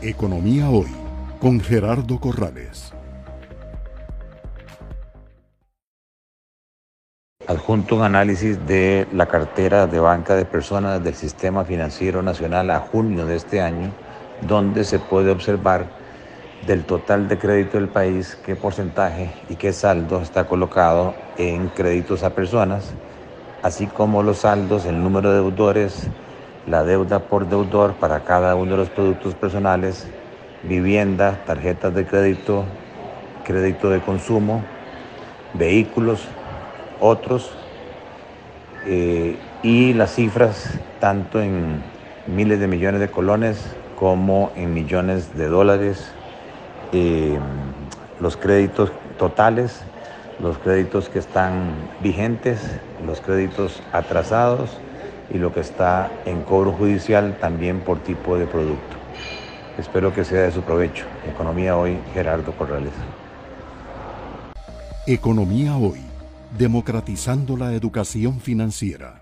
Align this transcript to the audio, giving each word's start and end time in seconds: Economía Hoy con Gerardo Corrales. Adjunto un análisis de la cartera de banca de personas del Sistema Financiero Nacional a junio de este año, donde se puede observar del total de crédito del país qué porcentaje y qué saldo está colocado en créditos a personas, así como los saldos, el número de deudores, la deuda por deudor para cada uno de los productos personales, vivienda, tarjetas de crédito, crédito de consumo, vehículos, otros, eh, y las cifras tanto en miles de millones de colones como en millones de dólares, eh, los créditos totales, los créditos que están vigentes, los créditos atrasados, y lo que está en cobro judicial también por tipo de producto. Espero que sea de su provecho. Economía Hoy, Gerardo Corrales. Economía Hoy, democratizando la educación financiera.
Economía 0.00 0.70
Hoy 0.70 0.86
con 1.40 1.58
Gerardo 1.58 2.20
Corrales. 2.20 2.92
Adjunto 7.48 7.96
un 7.96 8.02
análisis 8.02 8.64
de 8.64 9.08
la 9.12 9.26
cartera 9.26 9.88
de 9.88 9.98
banca 9.98 10.36
de 10.36 10.44
personas 10.44 11.02
del 11.02 11.16
Sistema 11.16 11.64
Financiero 11.64 12.22
Nacional 12.22 12.70
a 12.70 12.78
junio 12.78 13.26
de 13.26 13.34
este 13.34 13.60
año, 13.60 13.92
donde 14.42 14.84
se 14.84 15.00
puede 15.00 15.32
observar 15.32 15.88
del 16.64 16.84
total 16.84 17.26
de 17.26 17.36
crédito 17.36 17.76
del 17.76 17.88
país 17.88 18.38
qué 18.46 18.54
porcentaje 18.54 19.32
y 19.48 19.56
qué 19.56 19.72
saldo 19.72 20.22
está 20.22 20.46
colocado 20.46 21.12
en 21.38 21.70
créditos 21.70 22.22
a 22.22 22.36
personas, 22.36 22.92
así 23.64 23.88
como 23.88 24.22
los 24.22 24.38
saldos, 24.38 24.84
el 24.84 25.02
número 25.02 25.30
de 25.30 25.40
deudores, 25.40 26.08
la 26.68 26.84
deuda 26.84 27.18
por 27.20 27.48
deudor 27.48 27.94
para 27.94 28.20
cada 28.20 28.54
uno 28.54 28.72
de 28.72 28.76
los 28.76 28.90
productos 28.90 29.34
personales, 29.34 30.06
vivienda, 30.62 31.32
tarjetas 31.46 31.94
de 31.94 32.04
crédito, 32.04 32.64
crédito 33.44 33.88
de 33.90 34.00
consumo, 34.00 34.62
vehículos, 35.54 36.28
otros, 37.00 37.50
eh, 38.86 39.36
y 39.62 39.94
las 39.94 40.14
cifras 40.14 40.78
tanto 41.00 41.40
en 41.40 41.82
miles 42.26 42.60
de 42.60 42.68
millones 42.68 43.00
de 43.00 43.08
colones 43.08 43.58
como 43.98 44.52
en 44.54 44.74
millones 44.74 45.36
de 45.36 45.48
dólares, 45.48 46.06
eh, 46.92 47.38
los 48.20 48.36
créditos 48.36 48.92
totales, 49.18 49.80
los 50.38 50.58
créditos 50.58 51.08
que 51.08 51.18
están 51.18 51.72
vigentes, 52.02 52.60
los 53.04 53.20
créditos 53.20 53.82
atrasados, 53.92 54.78
y 55.32 55.38
lo 55.38 55.52
que 55.52 55.60
está 55.60 56.10
en 56.24 56.42
cobro 56.42 56.72
judicial 56.72 57.36
también 57.40 57.80
por 57.80 57.98
tipo 58.00 58.36
de 58.36 58.46
producto. 58.46 58.96
Espero 59.78 60.12
que 60.12 60.24
sea 60.24 60.42
de 60.42 60.52
su 60.52 60.62
provecho. 60.62 61.04
Economía 61.28 61.76
Hoy, 61.76 61.98
Gerardo 62.12 62.52
Corrales. 62.52 62.92
Economía 65.06 65.76
Hoy, 65.76 66.00
democratizando 66.56 67.56
la 67.56 67.72
educación 67.72 68.40
financiera. 68.40 69.20